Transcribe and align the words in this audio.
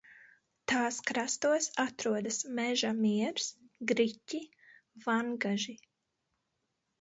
Tās 0.71 0.95
krastos 1.09 1.67
atrodas 1.83 2.39
Meža 2.61 2.91
Miers, 3.03 3.51
Griķi, 3.93 4.41
Vangaži. 5.05 5.77